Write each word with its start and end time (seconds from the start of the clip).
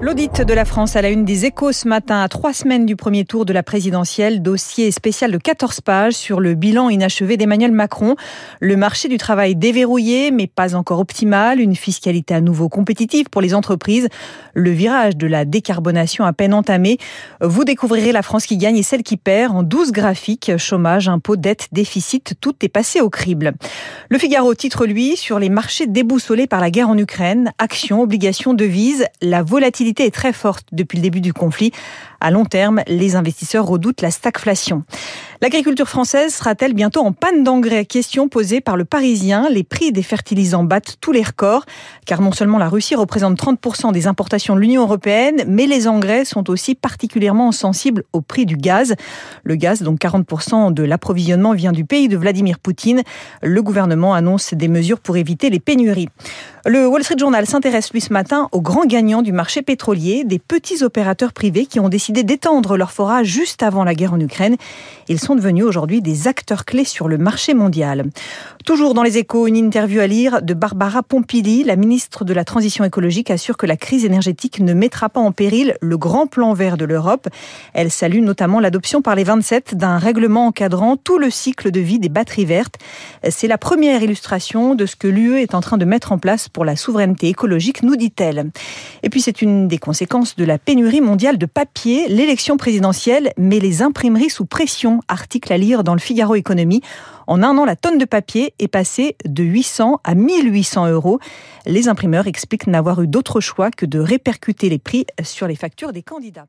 L'audit 0.00 0.42
de 0.42 0.52
la 0.52 0.66
France 0.66 0.94
à 0.94 1.00
la 1.00 1.08
une 1.08 1.24
des 1.24 1.46
échos 1.46 1.72
ce 1.72 1.88
matin, 1.88 2.20
à 2.20 2.28
trois 2.28 2.52
semaines 2.52 2.84
du 2.84 2.96
premier 2.96 3.24
tour 3.24 3.46
de 3.46 3.52
la 3.54 3.62
présidentielle, 3.62 4.42
dossier 4.42 4.90
spécial 4.90 5.30
de 5.30 5.38
14 5.38 5.80
pages 5.80 6.12
sur 6.12 6.38
le 6.38 6.54
bilan 6.54 6.90
inachevé 6.90 7.38
d'Emmanuel 7.38 7.72
Macron. 7.72 8.14
Le 8.60 8.76
marché 8.76 9.08
du 9.08 9.16
travail 9.16 9.56
déverrouillé, 9.56 10.30
mais 10.30 10.46
pas 10.46 10.74
encore 10.74 10.98
optimal, 10.98 11.60
une 11.60 11.76
fiscalité 11.76 12.34
à 12.34 12.42
nouveau 12.42 12.68
compétitive 12.68 13.30
pour 13.30 13.40
les 13.40 13.54
entreprises, 13.54 14.08
le 14.52 14.70
virage 14.70 15.16
de 15.16 15.26
la 15.26 15.46
décarbonation 15.46 16.24
à 16.24 16.34
peine 16.34 16.52
entamé. 16.52 16.98
Vous 17.40 17.64
découvrirez 17.64 18.12
la 18.12 18.22
France 18.22 18.44
qui 18.44 18.58
gagne 18.58 18.76
et 18.76 18.82
celle 18.82 19.02
qui 19.02 19.16
perd 19.16 19.56
en 19.56 19.62
12 19.62 19.92
graphiques, 19.92 20.58
chômage, 20.58 21.08
impôts, 21.08 21.36
dette, 21.36 21.68
déficit, 21.72 22.34
tout 22.40 22.54
est 22.62 22.68
passé 22.68 23.00
au 23.00 23.08
crible. 23.08 23.54
Le 24.10 24.18
Figaro 24.18 24.54
titre 24.54 24.84
lui 24.84 25.16
sur 25.16 25.38
les 25.38 25.48
marchés 25.48 25.86
déboussolés 25.86 26.46
par 26.46 26.60
la 26.60 26.70
guerre 26.70 26.90
en 26.90 26.98
Ukraine, 26.98 27.52
actions, 27.58 28.02
obligations, 28.02 28.52
la 29.20 29.42
volatilité 29.42 30.06
est 30.06 30.14
très 30.14 30.32
forte 30.32 30.66
depuis 30.72 30.96
le 30.96 31.02
début 31.02 31.20
du 31.20 31.32
conflit. 31.32 31.72
À 32.20 32.30
long 32.30 32.44
terme, 32.44 32.82
les 32.86 33.16
investisseurs 33.16 33.66
redoutent 33.66 34.00
la 34.00 34.10
stagflation. 34.10 34.84
L'agriculture 35.44 35.90
française 35.90 36.34
sera-t-elle 36.34 36.72
bientôt 36.72 37.00
en 37.00 37.12
panne 37.12 37.44
d'engrais? 37.44 37.84
Question 37.84 38.30
posée 38.30 38.62
par 38.62 38.78
le 38.78 38.86
Parisien. 38.86 39.50
Les 39.50 39.62
prix 39.62 39.92
des 39.92 40.02
fertilisants 40.02 40.64
battent 40.64 40.96
tous 41.02 41.12
les 41.12 41.22
records, 41.22 41.66
car 42.06 42.22
non 42.22 42.32
seulement 42.32 42.56
la 42.56 42.70
Russie 42.70 42.94
représente 42.94 43.38
30% 43.38 43.92
des 43.92 44.06
importations 44.06 44.54
de 44.54 44.60
l'Union 44.60 44.84
européenne, 44.84 45.44
mais 45.46 45.66
les 45.66 45.86
engrais 45.86 46.24
sont 46.24 46.48
aussi 46.48 46.74
particulièrement 46.74 47.52
sensibles 47.52 48.04
au 48.14 48.22
prix 48.22 48.46
du 48.46 48.56
gaz. 48.56 48.94
Le 49.42 49.56
gaz, 49.56 49.82
donc 49.82 50.00
40% 50.00 50.72
de 50.72 50.82
l'approvisionnement, 50.82 51.52
vient 51.52 51.72
du 51.72 51.84
pays 51.84 52.08
de 52.08 52.16
Vladimir 52.16 52.58
Poutine. 52.58 53.02
Le 53.42 53.62
gouvernement 53.62 54.14
annonce 54.14 54.54
des 54.54 54.68
mesures 54.68 54.98
pour 54.98 55.18
éviter 55.18 55.50
les 55.50 55.60
pénuries. 55.60 56.08
Le 56.64 56.88
Wall 56.88 57.04
Street 57.04 57.18
Journal 57.18 57.44
s'intéresse 57.44 57.92
lui 57.92 58.00
ce 58.00 58.14
matin 58.14 58.48
aux 58.50 58.62
grands 58.62 58.86
gagnants 58.86 59.20
du 59.20 59.32
marché 59.32 59.60
pétrolier, 59.60 60.24
des 60.24 60.38
petits 60.38 60.82
opérateurs 60.82 61.34
privés 61.34 61.66
qui 61.66 61.78
ont 61.78 61.90
décidé 61.90 62.22
d'étendre 62.22 62.78
leur 62.78 62.92
forage 62.92 63.26
juste 63.26 63.62
avant 63.62 63.84
la 63.84 63.94
guerre 63.94 64.14
en 64.14 64.20
Ukraine. 64.20 64.56
Ils 65.08 65.20
devenus 65.34 65.64
aujourd'hui 65.64 66.02
des 66.02 66.28
acteurs 66.28 66.64
clés 66.64 66.84
sur 66.84 67.08
le 67.08 67.18
marché 67.18 67.54
mondial. 67.54 68.10
Toujours 68.64 68.94
dans 68.94 69.02
les 69.02 69.18
échos, 69.18 69.46
une 69.46 69.56
interview 69.56 70.00
à 70.00 70.06
lire 70.06 70.40
de 70.40 70.54
Barbara 70.54 71.02
Pompili, 71.02 71.64
la 71.64 71.76
ministre 71.76 72.24
de 72.24 72.32
la 72.32 72.44
Transition 72.44 72.84
écologique, 72.84 73.30
assure 73.30 73.56
que 73.56 73.66
la 73.66 73.76
crise 73.76 74.04
énergétique 74.04 74.60
ne 74.60 74.72
mettra 74.72 75.08
pas 75.08 75.20
en 75.20 75.32
péril 75.32 75.76
le 75.80 75.98
grand 75.98 76.26
plan 76.26 76.54
vert 76.54 76.76
de 76.76 76.84
l'Europe. 76.84 77.28
Elle 77.74 77.90
salue 77.90 78.20
notamment 78.20 78.60
l'adoption 78.60 79.02
par 79.02 79.14
les 79.14 79.24
27 79.24 79.74
d'un 79.74 79.98
règlement 79.98 80.46
encadrant 80.46 80.96
tout 80.96 81.18
le 81.18 81.30
cycle 81.30 81.70
de 81.70 81.80
vie 81.80 81.98
des 81.98 82.08
batteries 82.08 82.46
vertes. 82.46 82.76
C'est 83.28 83.48
la 83.48 83.58
première 83.58 84.02
illustration 84.02 84.74
de 84.74 84.86
ce 84.86 84.96
que 84.96 85.08
l'UE 85.08 85.40
est 85.40 85.54
en 85.54 85.60
train 85.60 85.76
de 85.76 85.84
mettre 85.84 86.12
en 86.12 86.18
place 86.18 86.48
pour 86.48 86.64
la 86.64 86.76
souveraineté 86.76 87.28
écologique, 87.28 87.82
nous 87.82 87.96
dit-elle. 87.96 88.50
Et 89.02 89.10
puis 89.10 89.20
c'est 89.20 89.42
une 89.42 89.68
des 89.68 89.78
conséquences 89.78 90.36
de 90.36 90.44
la 90.44 90.58
pénurie 90.58 91.00
mondiale 91.00 91.38
de 91.38 91.46
papier, 91.46 92.08
l'élection 92.08 92.56
présidentielle 92.56 93.32
met 93.36 93.60
les 93.60 93.82
imprimeries 93.82 94.30
sous 94.30 94.46
pression, 94.46 95.00
article 95.24 95.54
à 95.54 95.56
lire 95.56 95.84
dans 95.84 95.94
le 95.94 96.00
Figaro 96.00 96.34
Économie. 96.34 96.82
En 97.26 97.42
un 97.42 97.56
an, 97.56 97.64
la 97.64 97.76
tonne 97.76 97.96
de 97.96 98.04
papier 98.04 98.52
est 98.58 98.68
passée 98.68 99.16
de 99.24 99.42
800 99.42 100.00
à 100.04 100.14
1800 100.14 100.88
euros. 100.88 101.18
Les 101.64 101.88
imprimeurs 101.88 102.26
expliquent 102.26 102.66
n'avoir 102.66 103.00
eu 103.00 103.06
d'autre 103.06 103.40
choix 103.40 103.70
que 103.70 103.86
de 103.86 103.98
répercuter 104.00 104.68
les 104.68 104.78
prix 104.78 105.06
sur 105.22 105.46
les 105.46 105.56
factures 105.56 105.94
des 105.94 106.02
candidats. 106.02 106.46